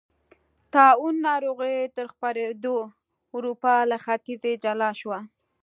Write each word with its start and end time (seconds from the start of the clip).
طاعون 0.73 1.15
ناروغۍ 1.27 1.77
تر 1.95 2.05
خپرېدو 2.13 2.77
اروپا 3.35 3.75
له 3.89 3.97
ختیځې 4.05 4.53
جلا 4.63 4.89
شوه. 5.01 5.19